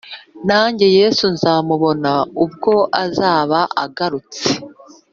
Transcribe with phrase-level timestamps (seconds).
[0.47, 2.11] Nanjye yesu nzamubona
[2.43, 2.73] ubwo
[3.05, 4.47] azaba agarutse